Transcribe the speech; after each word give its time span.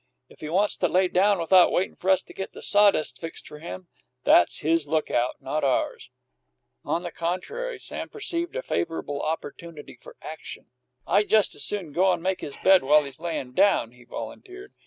If 0.29 0.39
he 0.39 0.49
wants 0.49 0.75
to 0.77 0.87
lay 0.87 1.09
down 1.09 1.37
without 1.39 1.71
waitin' 1.71 1.95
for 1.95 2.09
us 2.09 2.23
to 2.23 2.33
get 2.33 2.53
the 2.53 2.63
sawdust 2.63 3.21
fixed 3.21 3.47
for 3.47 3.59
him, 3.59 3.87
that's 4.23 4.61
his 4.61 4.87
lookout, 4.87 5.35
not 5.39 5.63
ours." 5.63 6.09
On 6.83 7.03
the 7.03 7.11
contrary, 7.11 7.77
Sam 7.77 8.09
perceived 8.09 8.55
a 8.55 8.63
favorable 8.63 9.21
opportunity 9.21 9.99
for 10.01 10.15
action. 10.19 10.71
"I 11.05 11.21
just 11.23 11.53
as 11.53 11.65
soon 11.65 11.91
go 11.93 12.11
and 12.11 12.23
make 12.23 12.41
his 12.41 12.57
bed 12.63 12.81
up 12.81 12.87
while 12.87 13.03
he's 13.03 13.19
layin' 13.19 13.53
down," 13.53 13.91
he 13.91 14.03
volunteered. 14.03 14.73